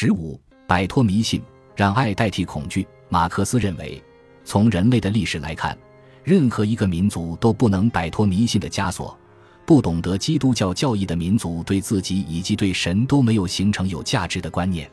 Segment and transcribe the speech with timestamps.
[0.00, 1.42] 十五，摆脱迷信，
[1.74, 2.86] 让爱代替恐惧。
[3.08, 4.00] 马克思认为，
[4.44, 5.76] 从人类的历史来看，
[6.22, 9.18] 任何一个民族都不能摆脱迷信的枷锁。
[9.66, 14.88] 不懂得基督教教义的民族，对自己以及对神都没有形成有价值的观念。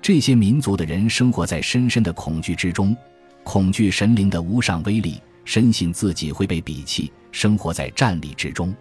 [0.00, 2.96] 这些民族的人生活在深深的恐惧之中，
[3.42, 8.72] 恐惧神灵的无上威力，深信自己会被鄙弃，生活在战栗之中。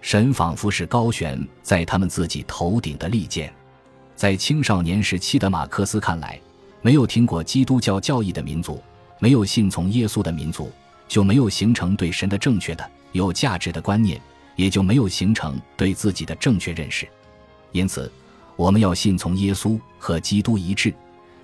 [0.00, 3.52] 神仿佛是高悬在他们自己头顶的利剑。
[4.20, 6.38] 在青少年时期的马克思看来，
[6.82, 8.78] 没有听过基督教教义的民族，
[9.18, 10.70] 没有信从耶稣的民族，
[11.08, 14.20] 就没有形成对神的正确的、有价值的观念，
[14.56, 17.08] 也就没有形成对自己的正确认识。
[17.72, 18.12] 因此，
[18.56, 20.92] 我们要信从耶稣和基督一致。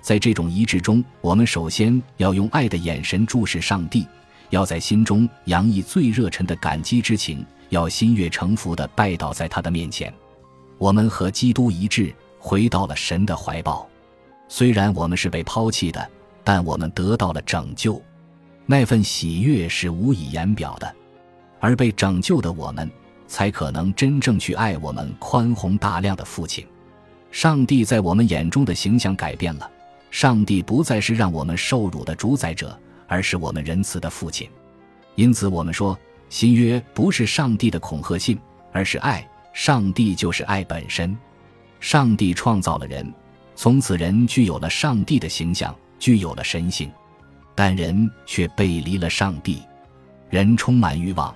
[0.03, 4.07] 在这种一致中，我们首先要用爱的眼神注视上帝，
[4.51, 7.43] 要在心中洋溢最热忱的感激之情。
[7.71, 10.13] 要心悦诚服地拜倒在他的面前，
[10.77, 12.15] 我们和基督一致，
[12.47, 13.85] 回到了神的怀抱。
[14.47, 16.09] 虽然我们是被抛弃的，
[16.45, 18.01] 但我们得到了拯救，
[18.67, 20.95] 那份喜悦是无以言表的。
[21.59, 22.89] 而被拯救的我们，
[23.27, 26.65] 才可能真正去爱我们宽宏大量的父亲。
[27.33, 29.69] 上帝在我们眼中的形象改变了，
[30.13, 32.79] 上帝不再是让我们受辱的主宰者，
[33.09, 34.49] 而是我们仁慈的父亲。
[35.17, 35.99] 因此，我们说。
[36.29, 38.39] 新约不是上帝的恐吓信，
[38.73, 39.29] 而是爱。
[39.53, 41.17] 上帝就是爱本身。
[41.87, 43.15] 上帝创造了人，
[43.55, 46.91] 从此人具有了上帝的形象，具有了神性。
[47.55, 49.63] 但人却背离了上帝。
[50.29, 51.33] 人充满欲望，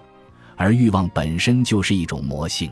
[0.56, 2.68] 而欲望本身就是一种魔性。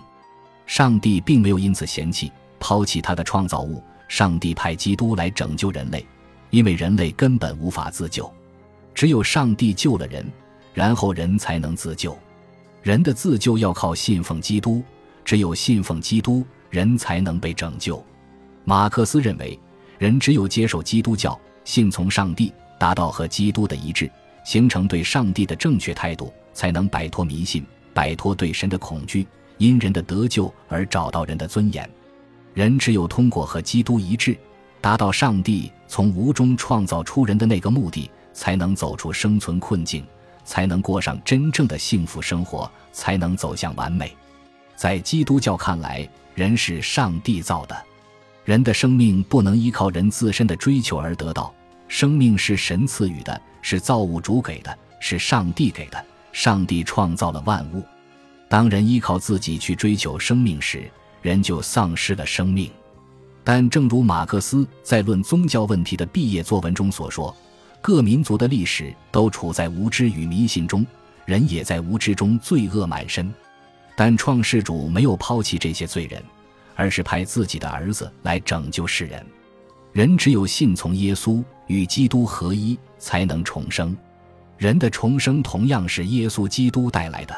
[0.67, 3.81] 上帝并没有因此嫌弃、抛弃他的创造物。
[4.09, 6.05] 上帝派基督来拯救人类，
[6.51, 8.29] 因为人类根本无法自救，
[8.93, 10.27] 只有上帝救了人。
[10.75, 12.19] 然后人才能自救，
[12.83, 14.83] 人的自救要靠信奉基督，
[15.25, 18.05] 只有信奉基督，人才能被拯救。
[18.65, 19.59] 马克思认为，
[19.99, 24.11] 人只有接受基督教，信从上帝，达到和基督的一致，
[24.45, 29.27] 形成对上帝的正确态度，才能摆脱迷信，摆脱对神的恐惧，
[29.57, 31.89] 因人的得救而找到人的尊严。
[32.55, 34.37] 人只有通过和基督一致，
[34.81, 40.05] 达到上帝从无中创造出人的那个目的，才能走出生存困境。
[40.45, 44.17] 才能过上真正的幸福生活，才能走向完美。
[44.77, 47.77] 在基督教看来，人是上帝造的，
[48.45, 51.53] 人的生命不能依靠人自身的追求而得到，
[51.89, 56.01] 生命是神赐予的，是造物主给的，是上帝给的。
[56.31, 57.83] 上帝创造了万物，
[58.49, 60.89] 当人依靠自己去追求生命时，
[61.23, 62.71] 人就丧失了生命。
[63.43, 67.35] 但正如马克思在《论宗教问题》的毕业作文中所说。
[67.81, 70.87] 各民族的历史都处在无知与迷信中，
[71.25, 73.29] 人也在无知中罪恶满身。
[73.99, 76.23] 但创世主没有抛弃这些罪人，
[76.77, 79.27] 而是派自己的儿子来拯救世人。
[79.93, 83.97] 人只有信从耶稣，与基督合一，才能重生。
[84.57, 87.35] 人的重生同样是耶稣基督带来的。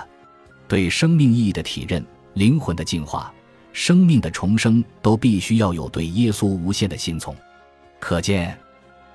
[0.69, 2.05] 对生命意义的体认、
[2.35, 3.33] 灵魂的净化、
[3.73, 7.35] 生命的重生，都必须要有对耶稣无限的信从。
[7.99, 8.55] 可见。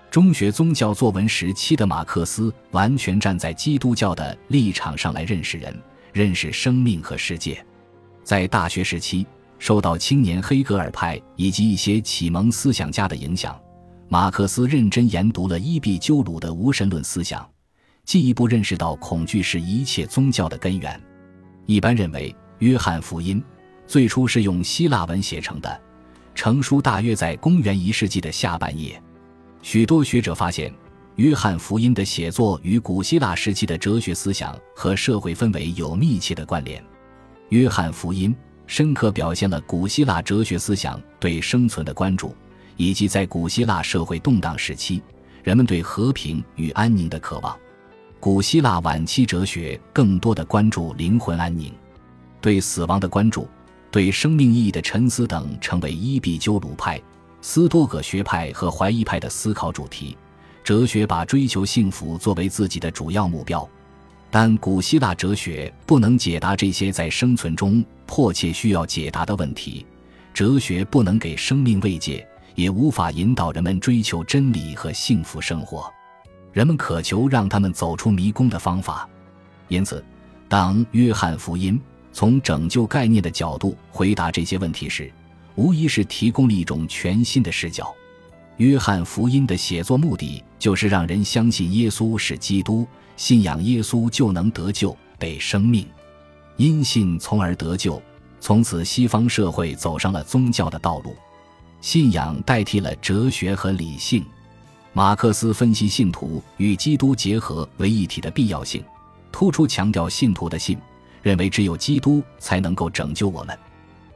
[0.09, 5.77] 中学宗教作文时期的马克思完全站在基督教的立场上来认识人、
[6.15, 7.61] 认识生命和世界。
[8.23, 9.27] 在大学时期，
[9.59, 13.59] 受到青年黑格尔派以及一些启蒙思想家的影响，
[14.07, 17.45] 马克思认真研读了伊壁鸠鲁的无神论思想，
[18.05, 20.97] 进一步认识到恐惧是一切宗教的根源。
[21.65, 23.41] 一般认为，《约翰福音》
[23.85, 25.81] 最初是用希腊文写成的，
[26.33, 28.97] 成书大约在公元一世纪的下半叶。
[29.61, 30.73] 许多学者发现，
[31.15, 36.83] 约翰福音的写作与古希腊时期的哲学思想和社会氛围有密切的关联。
[37.49, 38.35] 约翰福音
[38.67, 42.35] 深刻表现了古希腊哲学思想对生存的关注，
[42.75, 45.01] 以及在古希腊社会动荡时期
[45.41, 47.57] 人们对和平与安宁的渴望。
[48.19, 51.71] 古希腊晚期哲学更多的关注灵魂安宁，
[52.41, 53.47] 对死亡的关注，
[53.89, 57.01] 对生命意义的沉思等，成为伊壁鸠鲁派。
[57.41, 60.17] 斯多葛学派和怀疑派的思考主题，
[60.65, 63.69] 哲学把追求幸福作为自己的主要目标，
[64.31, 69.85] 但古希腊哲学不能解答这些在生存中迫切需要解答的问题，
[70.33, 75.87] 哲学不能给生命慰藉，也无法引导人们追求真理和幸福生活。
[76.51, 79.07] 人们渴求让他们走出迷宫的方法，
[79.67, 80.03] 因此，
[80.49, 81.79] 当约翰福音
[82.11, 85.13] 从拯救概念的角度回答这些问题时，
[85.53, 87.93] 无疑是提供了一种全新的视角。
[88.57, 92.87] 约翰福音的写作目的就是让人相信耶稣是基督，
[93.17, 95.85] 信仰耶稣就能得救、得生命，
[96.55, 98.01] 因信从而得救。
[98.39, 101.15] 从此，西方社会走上了宗教的道路。
[101.81, 104.25] 信仰代替了哲学和理性。
[104.93, 108.81] 马克思分析信徒与基督结合为一体的必要性，
[109.31, 110.77] 突出强调信徒的信，
[111.21, 113.57] 认为只有基督才能够拯救我们，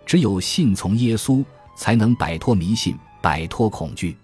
[0.06, 1.44] 只有信从耶稣，
[1.76, 4.16] 才能摆脱迷信，摆脱恐惧。